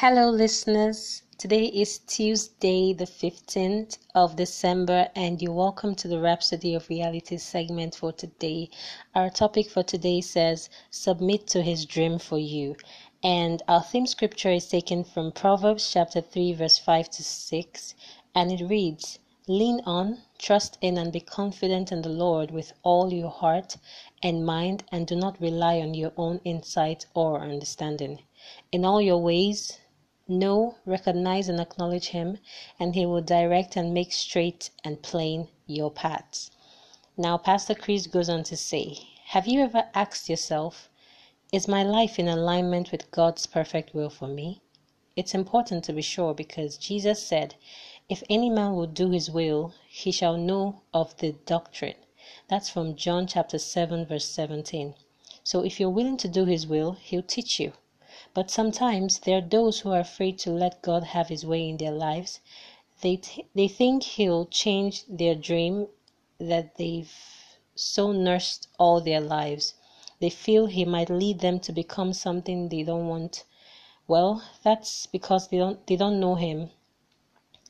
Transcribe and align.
Hello, 0.00 0.28
listeners. 0.28 1.22
Today 1.38 1.64
is 1.64 2.00
Tuesday, 2.00 2.92
the 2.92 3.06
15th 3.06 3.96
of 4.14 4.36
December, 4.36 5.08
and 5.16 5.40
you're 5.40 5.54
welcome 5.54 5.94
to 5.94 6.06
the 6.06 6.20
Rhapsody 6.20 6.74
of 6.74 6.90
Reality 6.90 7.38
segment 7.38 7.94
for 7.94 8.12
today. 8.12 8.68
Our 9.14 9.30
topic 9.30 9.70
for 9.70 9.82
today 9.82 10.20
says, 10.20 10.68
Submit 10.90 11.46
to 11.46 11.62
His 11.62 11.86
Dream 11.86 12.18
for 12.18 12.36
You. 12.36 12.76
And 13.22 13.62
our 13.68 13.82
theme 13.82 14.06
scripture 14.06 14.50
is 14.50 14.68
taken 14.68 15.02
from 15.02 15.32
Proverbs 15.32 15.90
chapter 15.90 16.20
3, 16.20 16.52
verse 16.52 16.76
5 16.76 17.08
to 17.12 17.24
6, 17.24 17.94
and 18.34 18.52
it 18.52 18.68
reads, 18.68 19.18
Lean 19.48 19.80
on, 19.86 20.18
trust 20.36 20.76
in, 20.82 20.98
and 20.98 21.10
be 21.10 21.20
confident 21.20 21.90
in 21.90 22.02
the 22.02 22.10
Lord 22.10 22.50
with 22.50 22.74
all 22.82 23.14
your 23.14 23.30
heart 23.30 23.78
and 24.22 24.44
mind, 24.44 24.84
and 24.92 25.06
do 25.06 25.16
not 25.16 25.40
rely 25.40 25.80
on 25.80 25.94
your 25.94 26.12
own 26.18 26.42
insight 26.44 27.06
or 27.14 27.40
understanding. 27.40 28.18
In 28.70 28.84
all 28.84 29.00
your 29.00 29.22
ways, 29.22 29.78
Know, 30.28 30.74
recognize, 30.84 31.48
and 31.48 31.60
acknowledge 31.60 32.08
Him, 32.08 32.38
and 32.80 32.96
He 32.96 33.06
will 33.06 33.20
direct 33.20 33.76
and 33.76 33.94
make 33.94 34.12
straight 34.12 34.70
and 34.82 35.00
plain 35.00 35.48
your 35.66 35.90
paths. 35.90 36.50
Now, 37.16 37.38
Pastor 37.38 37.74
Chris 37.74 38.08
goes 38.08 38.28
on 38.28 38.42
to 38.44 38.56
say, 38.56 38.98
Have 39.26 39.46
you 39.46 39.60
ever 39.60 39.88
asked 39.94 40.28
yourself, 40.28 40.90
Is 41.52 41.68
my 41.68 41.82
life 41.82 42.18
in 42.18 42.26
alignment 42.26 42.90
with 42.90 43.10
God's 43.10 43.46
perfect 43.46 43.94
will 43.94 44.10
for 44.10 44.26
me? 44.26 44.62
It's 45.14 45.32
important 45.32 45.84
to 45.84 45.92
be 45.92 46.02
sure 46.02 46.34
because 46.34 46.76
Jesus 46.76 47.22
said, 47.22 47.54
If 48.08 48.22
any 48.28 48.50
man 48.50 48.74
will 48.74 48.86
do 48.88 49.10
his 49.10 49.30
will, 49.30 49.74
he 49.88 50.10
shall 50.10 50.36
know 50.36 50.82
of 50.92 51.16
the 51.18 51.32
doctrine. 51.46 51.94
That's 52.48 52.68
from 52.68 52.96
John 52.96 53.26
chapter 53.26 53.58
7, 53.58 54.04
verse 54.04 54.24
17. 54.24 54.94
So 55.44 55.64
if 55.64 55.78
you're 55.78 55.88
willing 55.88 56.16
to 56.16 56.28
do 56.28 56.44
his 56.44 56.66
will, 56.66 56.92
he'll 57.00 57.22
teach 57.22 57.60
you. 57.60 57.72
But 58.36 58.50
sometimes 58.50 59.20
there 59.20 59.38
are 59.38 59.48
those 59.48 59.80
who 59.80 59.92
are 59.92 60.00
afraid 60.00 60.38
to 60.40 60.50
let 60.50 60.82
God 60.82 61.04
have 61.04 61.28
his 61.28 61.46
way 61.46 61.70
in 61.70 61.78
their 61.78 61.90
lives. 61.90 62.40
They 63.00 63.16
th- 63.16 63.46
they 63.54 63.66
think 63.66 64.02
he'll 64.02 64.44
change 64.44 65.04
their 65.08 65.34
dream 65.34 65.88
that 66.38 66.76
they've 66.76 67.10
so 67.74 68.12
nursed 68.12 68.68
all 68.78 69.00
their 69.00 69.22
lives. 69.22 69.72
They 70.20 70.28
feel 70.28 70.66
he 70.66 70.84
might 70.84 71.08
lead 71.08 71.40
them 71.40 71.60
to 71.60 71.72
become 71.72 72.12
something 72.12 72.68
they 72.68 72.82
don't 72.82 73.08
want. 73.08 73.44
Well, 74.06 74.42
that's 74.62 75.06
because 75.06 75.48
they 75.48 75.56
don't 75.56 75.86
they 75.86 75.96
don't 75.96 76.20
know 76.20 76.34
him. 76.34 76.72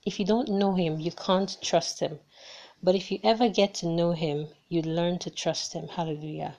If 0.05 0.19
you 0.19 0.27
don't 0.27 0.49
know 0.49 0.75
him, 0.75 0.99
you 0.99 1.13
can't 1.13 1.57
trust 1.63 2.01
him. 2.01 2.19
But 2.83 2.97
if 2.97 3.13
you 3.13 3.21
ever 3.23 3.49
get 3.49 3.73
to 3.75 3.87
know 3.87 4.11
him, 4.11 4.49
you 4.69 4.83
learn 4.83 5.21
to 5.21 5.31
trust 5.31 5.75
him. 5.75 5.87
Hallelujah. 5.87 6.57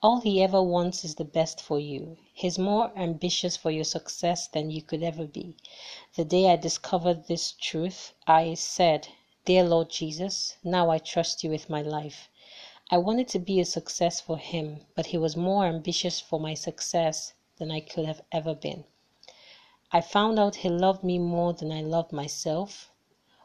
All 0.00 0.20
he 0.20 0.40
ever 0.44 0.62
wants 0.62 1.04
is 1.04 1.16
the 1.16 1.24
best 1.24 1.60
for 1.60 1.80
you. 1.80 2.18
He's 2.32 2.56
more 2.56 2.92
ambitious 2.96 3.56
for 3.56 3.72
your 3.72 3.82
success 3.82 4.46
than 4.46 4.70
you 4.70 4.80
could 4.80 5.02
ever 5.02 5.26
be. 5.26 5.56
The 6.14 6.24
day 6.24 6.48
I 6.48 6.54
discovered 6.54 7.26
this 7.26 7.50
truth, 7.50 8.12
I 8.24 8.54
said, 8.54 9.08
Dear 9.44 9.64
Lord 9.64 9.90
Jesus, 9.90 10.56
now 10.62 10.88
I 10.88 10.98
trust 10.98 11.42
you 11.42 11.50
with 11.50 11.68
my 11.68 11.82
life. 11.82 12.28
I 12.92 12.98
wanted 12.98 13.26
to 13.30 13.40
be 13.40 13.58
a 13.58 13.64
success 13.64 14.20
for 14.20 14.38
him, 14.38 14.86
but 14.94 15.06
he 15.06 15.18
was 15.18 15.36
more 15.36 15.66
ambitious 15.66 16.20
for 16.20 16.38
my 16.38 16.54
success 16.54 17.32
than 17.56 17.72
I 17.72 17.80
could 17.80 18.04
have 18.06 18.22
ever 18.30 18.54
been. 18.54 18.84
I 19.90 20.00
found 20.00 20.38
out 20.38 20.54
he 20.62 20.68
loved 20.68 21.02
me 21.02 21.18
more 21.18 21.54
than 21.54 21.72
I 21.72 21.80
loved 21.80 22.12
myself, 22.12 22.92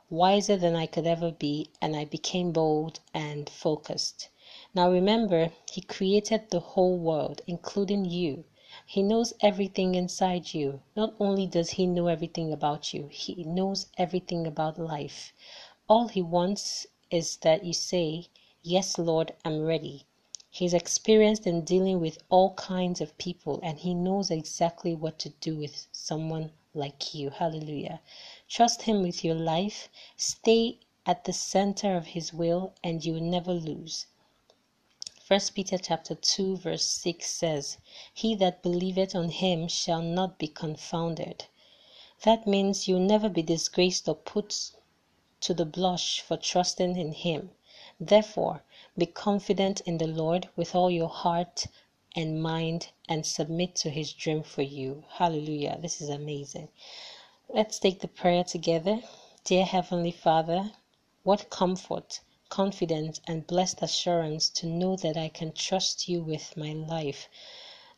wiser 0.08 0.56
than 0.56 0.76
I 0.76 0.86
could 0.86 1.08
ever 1.08 1.32
be, 1.32 1.72
and 1.82 1.96
I 1.96 2.06
became 2.06 2.52
bold 2.52 3.00
and 3.12 3.50
focused. 3.50 4.30
Now 4.76 4.92
remember, 4.92 5.52
He 5.72 5.82
created 5.82 6.52
the 6.52 6.60
whole 6.60 6.96
world, 6.96 7.42
including 7.48 8.06
you. 8.06 8.44
He 8.86 9.02
knows 9.02 9.34
everything 9.42 9.96
inside 9.96 10.54
you. 10.54 10.82
Not 10.96 11.16
only 11.20 11.48
does 11.48 11.72
He 11.72 11.88
know 11.88 12.06
everything 12.06 12.54
about 12.54 12.94
you, 12.94 13.08
He 13.08 13.44
knows 13.46 13.88
everything 13.98 14.46
about 14.46 14.78
life. 14.78 15.34
All 15.88 16.08
He 16.08 16.22
wants 16.22 16.86
is 17.10 17.38
that 17.38 17.64
you 17.64 17.74
say, 17.74 18.28
Yes, 18.62 19.00
Lord, 19.00 19.34
I'm 19.44 19.64
ready. 19.64 20.06
He's 20.52 20.76
experienced 20.76 21.48
in 21.48 21.66
dealing 21.66 22.00
with 22.00 22.20
all 22.30 22.54
kinds 22.54 23.02
of 23.02 23.18
people 23.18 23.60
and 23.64 23.80
He 23.80 23.96
knows 23.96 24.30
exactly 24.30 24.94
what 24.94 25.18
to 25.20 25.30
do 25.30 25.58
with 25.58 25.88
someone 25.92 26.52
like 26.76 27.16
you. 27.16 27.32
Hallelujah. 27.32 28.02
Trust 28.48 28.84
Him 28.84 29.02
with 29.02 29.24
your 29.24 29.34
life. 29.34 29.90
Stay 30.16 30.78
at 31.08 31.24
the 31.24 31.34
center 31.34 31.96
of 31.96 32.06
His 32.06 32.32
will 32.32 32.76
and 32.84 33.04
you 33.04 33.14
will 33.14 33.22
never 33.22 33.52
lose. 33.52 34.06
First 35.26 35.56
Peter 35.56 35.78
chapter 35.78 36.16
2 36.16 36.58
verse 36.58 36.84
6 36.84 37.26
says, 37.26 37.78
He 38.14 38.36
that 38.36 38.62
believeth 38.62 39.16
on 39.16 39.30
him 39.30 39.70
shall 39.70 40.02
not 40.02 40.38
be 40.38 40.50
confounded. 40.50 41.46
That 42.24 42.46
means 42.46 42.90
you'll 42.90 43.00
never 43.00 43.30
be 43.30 43.42
disgraced 43.42 44.10
or 44.10 44.16
put 44.16 44.72
to 45.40 45.54
the 45.54 45.64
blush 45.64 46.20
for 46.20 46.36
trusting 46.36 46.98
in 46.98 47.14
him. 47.14 47.52
Therefore, 48.02 48.66
be 48.98 49.06
confident 49.06 49.80
in 49.86 49.98
the 49.98 50.08
Lord 50.08 50.50
with 50.58 50.76
all 50.76 50.92
your 50.92 51.08
heart 51.08 51.68
and 52.18 52.44
mind 52.44 52.90
and 53.08 53.26
submit 53.26 53.76
to 53.76 53.90
his 53.90 54.12
dream 54.12 54.44
for 54.44 54.62
you. 54.62 55.06
Hallelujah. 55.08 55.78
This 55.82 56.02
is 56.02 56.10
amazing. 56.10 56.68
Let's 57.48 57.80
take 57.80 58.02
the 58.02 58.10
prayer 58.10 58.44
together. 58.44 59.02
Dear 59.46 59.64
Heavenly 59.64 60.12
Father, 60.12 60.74
what 61.24 61.50
comfort 61.50 62.20
confidence, 62.54 63.20
and 63.26 63.48
blessed 63.48 63.82
assurance 63.82 64.48
to 64.48 64.68
know 64.68 64.96
that 64.96 65.18
I 65.18 65.28
can 65.28 65.54
trust 65.54 66.08
you 66.08 66.22
with 66.22 66.56
my 66.56 66.72
life, 66.72 67.28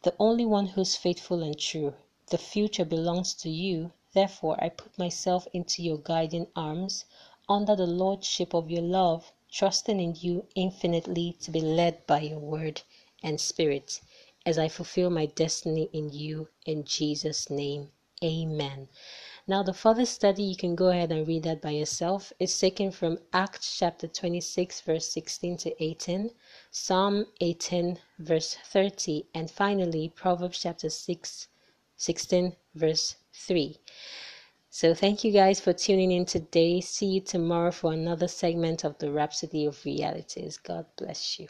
the 0.04 0.16
only 0.18 0.46
one 0.46 0.68
who's 0.68 0.96
faithful 0.96 1.44
and 1.44 1.60
true. 1.60 1.94
The 2.28 2.38
future 2.38 2.86
belongs 2.86 3.34
to 3.34 3.50
you. 3.50 3.92
Therefore, 4.14 4.56
I 4.64 4.70
put 4.70 4.98
myself 4.98 5.46
into 5.52 5.84
your 5.84 5.98
guiding 5.98 6.48
arms, 6.56 7.04
under 7.50 7.76
the 7.76 7.86
lordship 7.86 8.54
of 8.54 8.72
your 8.72 8.82
love, 8.82 9.34
trusting 9.52 10.00
in 10.00 10.16
you 10.16 10.48
infinitely 10.56 11.36
to 11.42 11.52
be 11.52 11.60
led 11.60 12.08
by 12.08 12.22
your 12.22 12.40
word 12.40 12.82
and 13.22 13.42
spirit 13.42 14.00
as 14.46 14.58
I 14.58 14.70
fulfill 14.70 15.10
my 15.10 15.26
destiny 15.26 15.90
in 15.92 16.14
you. 16.14 16.48
In 16.66 16.86
Jesus' 16.86 17.50
name, 17.50 17.92
amen. 18.24 18.88
Now, 19.48 19.62
the 19.62 19.74
further 19.74 20.08
study, 20.08 20.42
you 20.42 20.56
can 20.56 20.74
go 20.74 20.88
ahead 20.88 21.12
and 21.12 21.28
read 21.28 21.44
that 21.44 21.62
by 21.62 21.70
yourself. 21.70 22.34
It's 22.40 22.60
taken 22.60 22.90
from 22.90 23.20
Acts 23.32 23.78
chapter 23.78 24.08
26, 24.08 24.82
verse 24.82 25.08
16 25.08 25.58
to 25.58 25.84
18, 25.84 26.32
Psalm 26.72 27.28
18, 27.42 28.00
verse 28.18 28.56
30, 28.56 29.28
and 29.36 29.52
finally 29.52 30.10
Proverbs 30.10 30.62
chapter 30.64 30.90
6, 30.90 31.48
16, 31.96 32.56
verse 32.74 33.18
3. 33.34 33.78
So, 34.72 34.96
thank 34.96 35.24
you 35.24 35.32
guys 35.32 35.60
for 35.60 35.74
tuning 35.74 36.12
in 36.12 36.26
today. 36.26 36.82
See 36.82 37.06
you 37.06 37.22
tomorrow 37.22 37.72
for 37.72 37.94
another 37.94 38.28
segment 38.28 38.84
of 38.84 38.98
the 38.98 39.12
Rhapsody 39.12 39.66
of 39.66 39.86
Realities. 39.86 40.58
God 40.58 40.88
bless 40.98 41.40
you. 41.40 41.50